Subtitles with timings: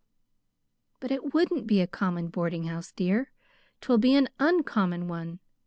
[0.99, 3.29] "But it wouldn't be a common boarding house, dear.
[3.81, 5.39] 'Twill be an uncommon one.